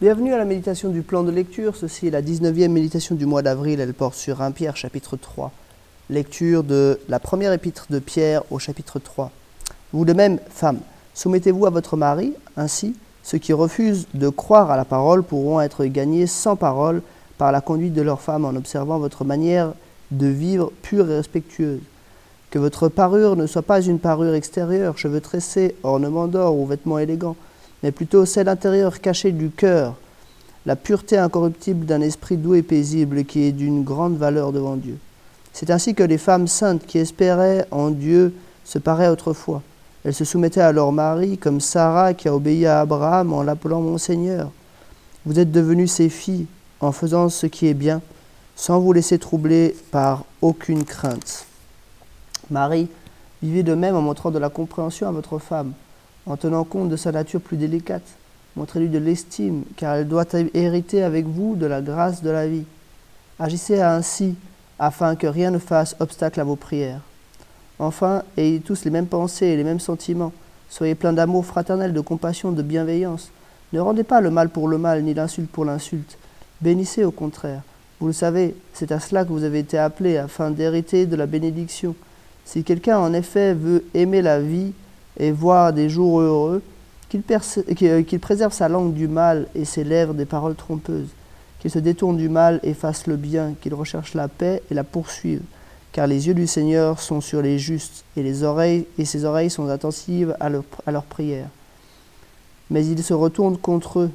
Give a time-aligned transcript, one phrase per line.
[0.00, 1.76] Bienvenue à la méditation du plan de lecture.
[1.76, 3.80] Ceci est la 19e méditation du mois d'avril.
[3.80, 5.52] Elle porte sur 1 Pierre chapitre 3.
[6.08, 9.30] Lecture de la première épître de Pierre au chapitre 3.
[9.92, 10.80] Vous de même, femmes,
[11.12, 15.84] soumettez-vous à votre mari, ainsi ceux qui refusent de croire à la parole pourront être
[15.84, 17.02] gagnés sans parole
[17.36, 19.74] par la conduite de leur femme en observant votre manière
[20.12, 21.82] de vivre pure et respectueuse.
[22.50, 26.98] Que votre parure ne soit pas une parure extérieure, cheveux tressés, ornements d'or ou vêtements
[26.98, 27.36] élégants
[27.82, 29.94] mais plutôt celle intérieure cachée du cœur,
[30.66, 34.98] la pureté incorruptible d'un esprit doux et paisible qui est d'une grande valeur devant Dieu.
[35.52, 39.62] C'est ainsi que les femmes saintes qui espéraient en Dieu se paraient autrefois.
[40.04, 43.80] Elles se soumettaient à leur mari, comme Sarah qui a obéi à Abraham en l'appelant
[43.80, 44.50] mon Seigneur.
[45.26, 46.46] Vous êtes devenues ses filles
[46.80, 48.00] en faisant ce qui est bien,
[48.56, 51.46] sans vous laisser troubler par aucune crainte.
[52.50, 52.88] Marie,
[53.42, 55.72] vivez de même en montrant de la compréhension à votre femme
[56.26, 58.06] en tenant compte de sa nature plus délicate.
[58.56, 62.64] Montrez-lui de l'estime, car elle doit hériter avec vous de la grâce de la vie.
[63.38, 64.34] Agissez ainsi,
[64.78, 67.00] afin que rien ne fasse obstacle à vos prières.
[67.78, 70.32] Enfin, ayez tous les mêmes pensées et les mêmes sentiments.
[70.68, 73.30] Soyez pleins d'amour fraternel, de compassion, de bienveillance.
[73.72, 76.18] Ne rendez pas le mal pour le mal, ni l'insulte pour l'insulte.
[76.60, 77.62] Bénissez au contraire.
[78.00, 81.26] Vous le savez, c'est à cela que vous avez été appelés, afin d'hériter de la
[81.26, 81.94] bénédiction.
[82.44, 84.72] Si quelqu'un en effet veut aimer la vie
[85.18, 86.62] et voir des jours heureux,
[87.14, 91.08] euh, qu'il préserve sa langue du mal et ses lèvres des paroles trompeuses,
[91.58, 94.84] qu'il se détourne du mal et fasse le bien, qu'il recherche la paix et la
[94.84, 95.42] poursuive,
[95.92, 99.50] car les yeux du Seigneur sont sur les justes et les oreilles et ses oreilles
[99.50, 101.48] sont attentives à, leur, à leurs prières.
[102.70, 104.10] Mais il se retourne contre eux,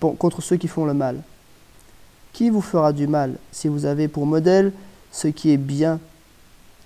[0.00, 1.22] contre ceux qui font le mal.
[2.34, 4.72] Qui vous fera du mal si vous avez pour modèle
[5.10, 5.98] ce qui est bien?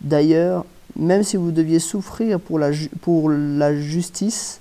[0.01, 0.65] D'ailleurs,
[0.97, 2.71] même si vous deviez souffrir pour la,
[3.03, 4.61] pour la justice,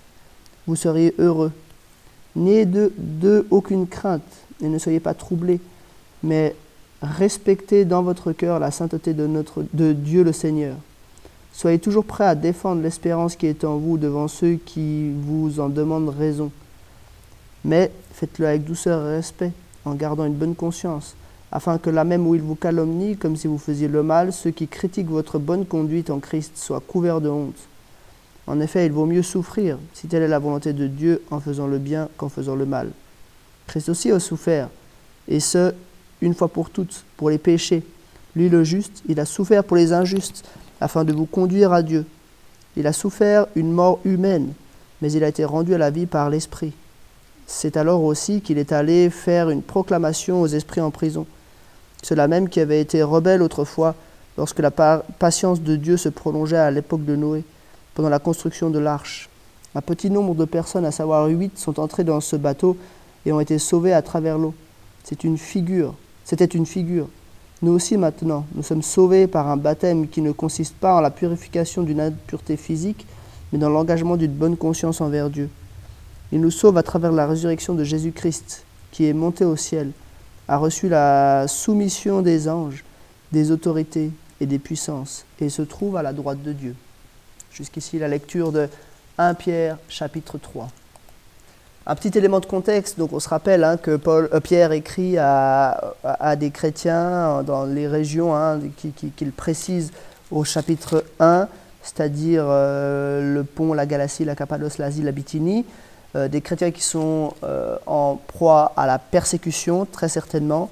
[0.68, 1.52] vous seriez heureux.
[2.36, 4.22] N'ayez de, de aucune crainte
[4.62, 5.60] et ne soyez pas troublés,
[6.24, 6.56] mais
[7.02, 10.76] respectez dans votre cœur la sainteté de, notre, de Dieu le Seigneur.
[11.54, 15.70] Soyez toujours prêts à défendre l'espérance qui est en vous devant ceux qui vous en
[15.70, 16.52] demandent raison.
[17.66, 19.52] Mais faites-le avec douceur et respect,
[19.84, 21.16] en gardant une bonne conscience,
[21.52, 24.52] afin que là même où ils vous calomnient, comme si vous faisiez le mal, ceux
[24.52, 27.58] qui critiquent votre bonne conduite en Christ soient couverts de honte.
[28.46, 31.68] En effet, il vaut mieux souffrir, si telle est la volonté de Dieu, en faisant
[31.68, 32.92] le bien qu'en faisant le mal.
[33.68, 34.70] Christ aussi a souffert,
[35.28, 35.74] et ce,
[36.22, 37.84] une fois pour toutes, pour les péchés.
[38.36, 40.44] Lui, le juste, il a souffert pour les injustes,
[40.82, 42.06] afin de vous conduire à Dieu.
[42.76, 44.54] Il a souffert une mort humaine,
[45.02, 46.74] mais il a été rendu à la vie par l'Esprit.
[47.48, 51.26] C'est alors aussi qu'il est allé faire une proclamation aux esprits en prison
[52.04, 53.96] ceux-là même qui avaient été rebelles autrefois,
[54.38, 57.44] lorsque la patience de Dieu se prolongeait à l'époque de Noé,
[57.94, 59.30] pendant la construction de l'arche.
[59.76, 62.78] Un petit nombre de personnes, à savoir huit, sont entrées dans ce bateau
[63.26, 64.54] et ont été sauvées à travers l'eau.
[65.04, 65.94] C'est une figure.
[66.24, 67.08] C'était une figure.
[67.62, 71.12] Nous aussi maintenant, nous sommes sauvés par un baptême qui ne consiste pas en la
[71.12, 73.06] purification d'une impureté physique,
[73.52, 75.50] mais dans l'engagement d'une bonne conscience envers Dieu.
[76.32, 79.92] Il nous sauve à travers la résurrection de Jésus-Christ, qui est monté au ciel
[80.50, 82.84] a reçu la soumission des anges,
[83.32, 84.12] des autorités
[84.42, 86.76] et des puissances, et se trouve à la droite de Dieu.
[87.54, 88.68] Jusqu'ici, la lecture de
[89.20, 90.68] 1 Pierre chapitre 3.
[91.86, 95.18] Un petit élément de contexte, donc on se rappelle hein, que Paul, euh, Pierre écrit
[95.20, 95.96] à,
[96.36, 98.60] des chrétiens dans les régions hein,
[99.16, 99.92] qu'il précise
[100.32, 101.48] au chapitre 1,
[101.84, 105.66] c'est-à-dire euh, le pont, la Galatie, la Cappadoce, l'Asie, la Bithynie.
[106.16, 110.72] Euh, des chrétiens qui sont euh, en proie à la persécution, très certainement.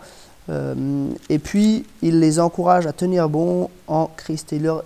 [0.49, 4.51] Euh, et puis, il les encourage à tenir bon en Christ.
[4.53, 4.83] Et leur,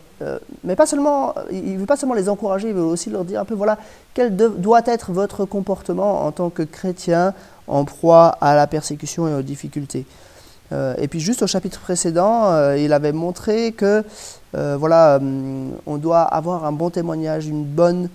[0.63, 3.39] mais pas seulement, il ne veut pas seulement les encourager, il veut aussi leur dire
[3.39, 3.77] un peu, voilà,
[4.13, 7.33] quel doit être votre comportement en tant que chrétien
[7.67, 10.05] en proie à la persécution et aux difficultés.
[10.71, 14.03] et puis juste au chapitre précédent, il avait montré que
[14.53, 15.19] voilà,
[15.87, 18.07] on doit avoir un bon témoignage, une bonne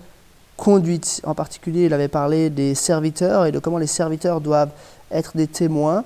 [0.57, 1.21] conduite.
[1.23, 4.71] En particulier, il avait parlé des serviteurs et de comment les serviteurs doivent
[5.11, 6.03] être des témoins.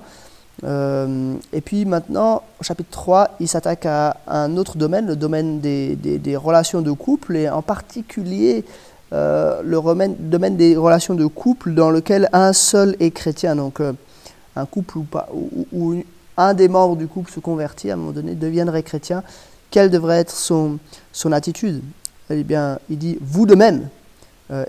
[0.64, 5.60] Euh, et puis maintenant, au chapitre 3, il s'attaque à un autre domaine, le domaine
[5.60, 8.64] des, relations de couple, et en particulier
[9.12, 9.80] euh, le
[10.18, 13.56] domaine des relations de couple dans lequel un seul est chrétien.
[13.56, 13.92] Donc euh,
[14.54, 15.28] un couple ou pas,
[15.72, 16.02] où,
[16.36, 19.22] un des membres du couple se convertit, à un moment donné, deviendrait chrétien.
[19.70, 20.78] Quelle devrait être son,
[21.12, 21.82] son attitude?
[22.30, 23.88] Eh bien, il dit, vous de même,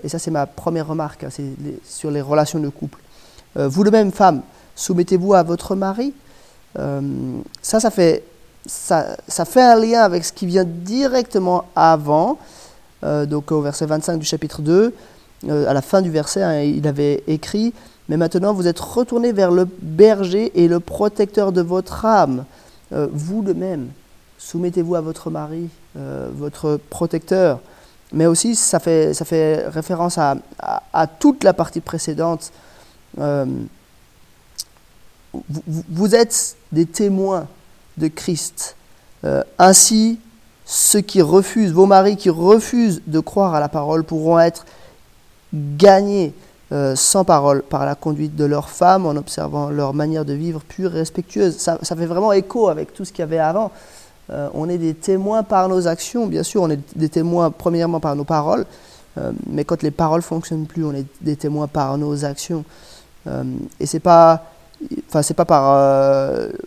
[0.02, 1.28] et ça, c'est ma première remarque, hein,
[1.84, 2.98] sur les relations de couple.
[3.56, 4.42] Euh, vous, de même, femme,
[4.74, 6.12] soumettez-vous à votre mari.
[6.78, 7.00] Euh,
[7.62, 8.24] ça, ça fait,
[8.66, 12.38] ça, ça, fait un lien avec ce qui vient directement avant,
[13.02, 14.94] donc au verset 25 du chapitre 2.
[15.46, 17.74] à la fin du verset, hein, il avait écrit
[18.08, 22.46] Mais maintenant, vous êtes retournés vers le berger et le protecteur de votre âme.
[22.92, 23.88] Euh, vous de même,
[24.38, 27.60] soumettez-vous à votre mari, euh, votre protecteur.
[28.12, 30.36] Mais aussi, ça fait, ça fait référence à,
[30.92, 32.52] à, toute la partie précédente.
[33.18, 33.46] Euh,
[35.66, 37.48] vous, êtes des témoins
[37.96, 38.76] de Christ.
[39.58, 40.20] ainsi,
[40.64, 44.64] ceux qui refusent, vos maris qui refusent de croire à la parole pourront être
[45.52, 46.34] gagnés
[46.72, 50.60] euh, sans parole par la conduite de leurs femmes, en observant leur manière de vivre
[50.66, 51.56] pure et respectueuse.
[51.58, 53.70] Ça, fait vraiment écho avec tout ce qu'il y avait avant.
[54.30, 58.00] Euh, on est des témoins par nos actions, bien sûr, on est des témoins premièrement
[58.00, 58.64] par nos paroles,
[59.18, 62.64] euh, mais quand les paroles fonctionnent plus, on est des témoins par nos actions.
[63.80, 64.44] et c'est pas,
[65.08, 65.64] enfin pas par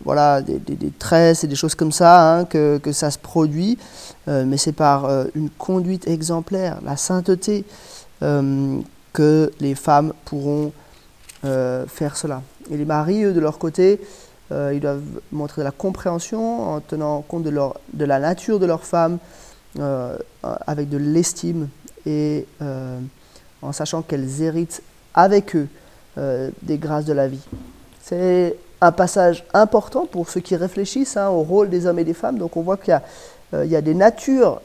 [0.04, 3.78] voilà des, des, tresses et des choses comme ça hein, que, que, ça se produit,
[4.26, 7.64] mais c'est par une conduite exemplaire, la sainteté
[9.12, 10.72] que les femmes pourront
[11.44, 12.42] euh, faire cela.
[12.68, 14.00] Et les maris, eux, de leur côté,
[14.50, 15.02] euh, ils doivent
[15.32, 19.18] montrer de la compréhension en tenant compte de, la nature de leur femme,
[19.78, 20.16] euh,
[20.66, 21.68] avec de l'estime
[22.06, 22.46] et
[23.60, 24.82] en sachant qu'elles héritent
[25.14, 25.68] avec eux
[26.62, 27.44] des grâces de la vie.
[28.02, 32.14] C'est un passage important pour ceux qui réfléchissent hein, au rôle des hommes et des
[32.14, 32.38] femmes.
[32.38, 32.98] Donc on voit qu'il
[33.52, 34.62] y, a des natures,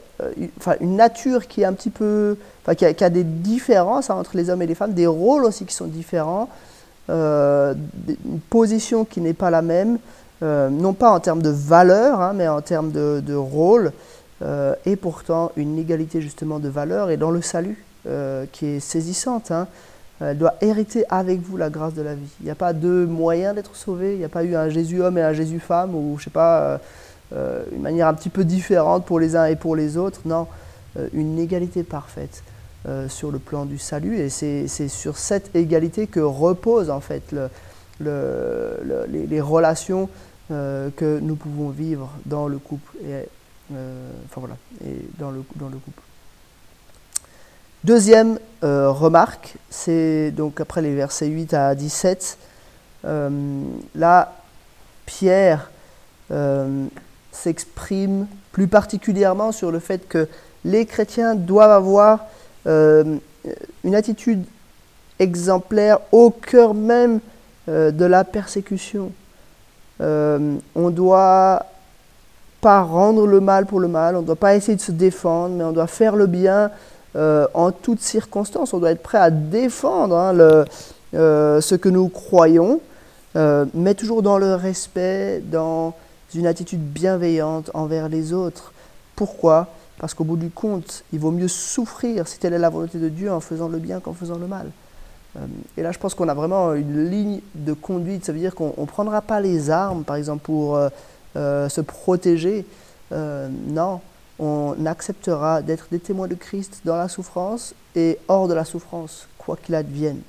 [0.56, 4.16] enfin une nature qui est un petit peu enfin, qu'il y, a des différences hein,
[4.16, 6.48] entre les hommes et les femmes, des rôles aussi qui sont différents,
[7.10, 7.74] euh,
[8.24, 9.98] une position qui n'est pas la même,
[10.42, 13.92] euh, non pas en termes de valeur, hein, mais en termes de, rôle,
[14.42, 17.84] euh, et pourtant une égalité justement de valeur et dans le salut
[18.52, 19.50] qui est saisissante.
[19.50, 19.66] Hein.
[20.20, 22.28] Elle doit hériter avec vous la grâce de la vie.
[22.40, 24.12] Il n'y a pas deux moyens d'être sauvé.
[24.12, 26.30] Il n'y a pas eu un Jésus homme et un Jésus femme, ou je sais
[26.30, 26.80] pas,
[27.32, 30.20] une manière un petit peu différente pour les uns et pour les autres.
[30.26, 30.48] Non,
[31.14, 32.42] une égalité parfaite.
[32.86, 34.18] Euh, sur le plan du salut.
[34.18, 37.48] Et c'est sur cette égalité que reposent en fait le,
[37.98, 40.10] le, les, relations
[40.50, 42.94] euh, que nous pouvons vivre dans le couple.
[43.02, 43.26] Et,
[43.74, 44.10] euh,
[45.18, 46.02] dans le couple.
[47.84, 52.36] Deuxième remarque, c'est donc après les versets 8 à 17,
[53.94, 54.34] là,
[55.06, 55.70] Pierre
[57.32, 60.28] s'exprime plus particulièrement sur le fait que
[60.66, 62.26] les chrétiens doivent avoir
[62.66, 63.18] euh,
[63.84, 64.42] une attitude
[65.18, 67.20] exemplaire au cœur même
[67.68, 69.12] euh, de la persécution.
[70.00, 71.66] Euh, on ne doit
[72.60, 75.54] pas rendre le mal pour le mal, on ne doit pas essayer de se défendre,
[75.56, 76.70] mais on doit faire le bien
[77.16, 78.74] en toutes circonstances.
[78.74, 80.64] On doit être prêt à défendre hein,
[81.12, 82.80] ce que nous croyons,
[83.36, 85.94] mais toujours dans le respect, dans
[86.34, 88.72] une attitude bienveillante envers les autres.
[89.14, 89.68] Pourquoi?
[90.04, 93.08] Parce qu'au bout du compte, il vaut mieux souffrir si telle est la volonté de
[93.08, 94.66] Dieu en faisant le bien qu'en faisant le mal.
[95.34, 95.46] Euh,
[95.78, 98.22] et là, je pense qu'on a vraiment une ligne de conduite.
[98.26, 100.90] Ça veut dire qu'on ne prendra pas les armes, par exemple, pour euh,
[101.36, 102.66] euh, se protéger.
[103.10, 104.02] non,
[104.38, 109.26] on acceptera d'être des témoins de Christ dans la souffrance et hors de la souffrance,
[109.38, 110.20] quoi qu'il advienne.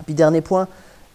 [0.00, 0.66] Et puis, dernier point,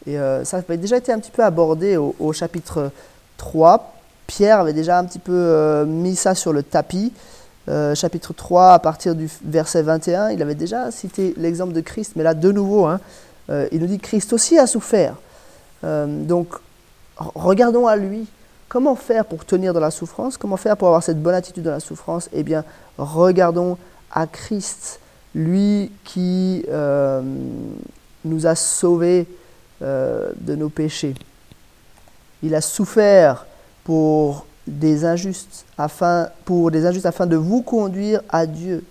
[0.08, 2.90] et ça avait déjà été un petit peu abordé au, au chapitre
[3.36, 3.96] 3.
[4.28, 7.12] Pierre avait déjà un petit peu mis ça sur le tapis.
[7.70, 12.14] Euh, chapitre 3, à partir du verset 21, il avait déjà cité l'exemple de Christ,
[12.16, 13.00] mais là, de nouveau, hein,
[13.52, 15.16] euh, il nous dit Christ aussi a souffert.
[15.84, 16.48] Euh, donc,
[17.18, 18.28] regardons à lui.
[18.70, 20.38] Comment faire pour tenir dans la souffrance?
[20.38, 22.30] Comment faire pour avoir cette bonne attitude dans la souffrance?
[22.34, 22.64] Eh bien,
[22.98, 23.78] regardons
[24.12, 25.00] à Christ,
[25.34, 26.66] lui qui
[28.26, 29.26] nous a sauvés
[29.82, 31.16] de nos péchés.
[32.44, 33.48] Il a souffert
[33.84, 38.84] pour des injustes afin, pour des injustes afin de vous conduire à Dieu.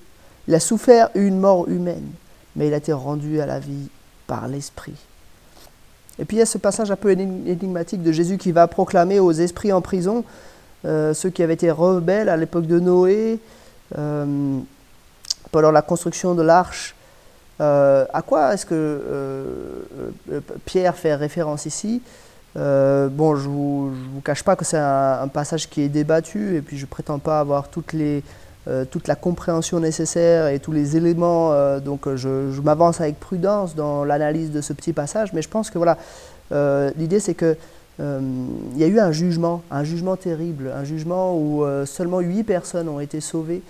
[0.46, 2.08] Il a souffert une mort humaine,
[2.56, 3.88] mais il a été rendu à la vie
[4.26, 4.96] par l'Esprit.
[6.18, 9.20] Et puis il y a ce passage un peu énigmatique de Jésus qui va proclamer
[9.20, 10.24] aux esprits en prison,
[10.84, 13.38] euh, ceux qui avaient été rebelles à l'époque de Noé,
[13.96, 14.58] euh,
[15.52, 16.94] pendant la construction de l'arche.
[17.60, 19.84] Euh, à quoi est-ce que
[20.64, 22.02] Pierre fait référence ici?
[22.58, 26.60] Euh, bon, je ne vous, cache pas que c'est un, passage qui est débattu et
[26.60, 31.52] puis je ne prétends pas avoir euh, toute la compréhension nécessaire et tous les éléments,
[31.52, 35.70] euh, donc je, m'avance avec prudence dans l'analyse de ce petit passage, mais je pense
[35.70, 35.98] que voilà,
[36.96, 37.56] l'idée c'est que
[38.00, 42.88] il y a eu un jugement, un jugement terrible, un jugement où seulement huit personnes
[42.88, 43.60] ont été sauvées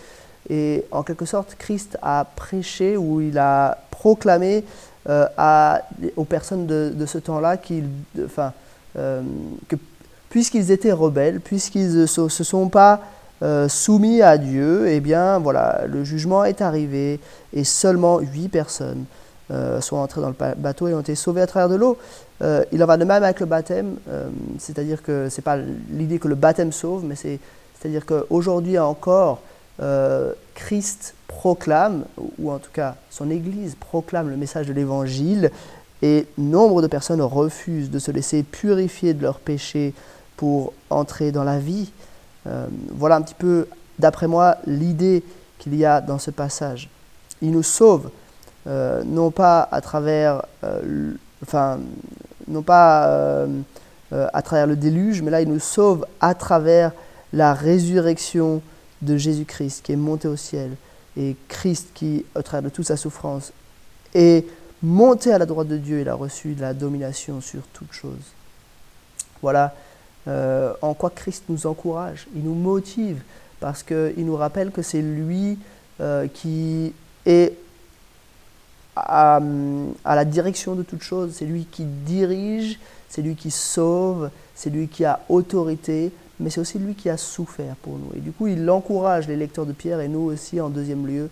[0.50, 4.64] et en quelque sorte Christ a prêché ou il a proclamé
[5.08, 7.84] aux personnes de, ce temps-là qu'il,
[8.22, 8.52] enfin,
[9.68, 9.76] que
[10.30, 13.00] puisqu'ils étaient rebelles, puisqu'ils ne se, sont pas
[13.42, 17.20] euh, soumis à Dieu, eh bien voilà, le jugement est arrivé
[17.52, 19.04] et seulement huit personnes
[19.50, 21.96] euh, sont entrés dans le bateau et ont été sauvés à travers de l'eau.
[22.42, 24.28] Euh, il en va de même avec le baptême, euh,
[24.58, 25.56] c'est-à-dire que ce n'est pas
[25.90, 27.38] l'idée que le baptême sauve, mais c'est,
[27.78, 29.40] c'est-à-dire qu'aujourd'hui encore,
[30.56, 32.04] Christ proclame,
[32.40, 35.52] ou en tout cas son Église proclame le message de l'Évangile,
[36.02, 39.94] et nombre de personnes refusent de se laisser purifier de leurs péchés
[40.36, 41.90] pour entrer dans la vie.
[42.92, 43.66] voilà un petit peu,
[43.98, 45.22] d'après moi, l'idée
[45.58, 46.88] qu'il y a dans ce passage.
[47.42, 48.10] Il nous sauve
[48.66, 51.12] euh, non pas à travers, euh,
[51.42, 51.78] enfin,
[52.48, 53.46] non pas euh,
[54.10, 56.92] à travers le déluge, mais là il nous sauve à travers
[57.32, 58.60] la résurrection
[59.00, 60.70] de Jésus-Christ qui est monté au ciel
[61.16, 63.52] et Christ qui, au travers de toute sa souffrance,
[64.14, 64.46] est
[64.82, 66.00] monté à la droite de Dieu.
[66.00, 68.32] Il a reçu la domination sur toute chose.
[69.42, 69.74] Voilà
[70.82, 73.22] en quoi Christ nous encourage, il nous motive
[73.60, 75.58] parce qu'il nous rappelle que c'est lui
[76.34, 76.92] qui
[77.24, 77.54] est
[79.06, 79.40] à,
[80.04, 81.32] la direction de toute chose.
[81.34, 86.60] C'est lui qui dirige, c'est lui qui sauve, c'est lui qui a autorité, mais c'est
[86.60, 88.10] aussi lui qui a souffert pour nous.
[88.16, 91.30] Et du coup, il encourage les lecteurs de Pierre et nous aussi, en deuxième lieu,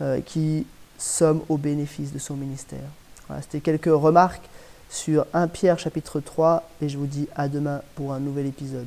[0.00, 0.66] euh, qui
[0.98, 2.88] sommes au bénéfice de son ministère.
[3.26, 4.48] Voilà, C'était quelques remarques
[4.90, 8.86] sur 1 Pierre chapitre 3 et je vous dis à demain pour un nouvel épisode.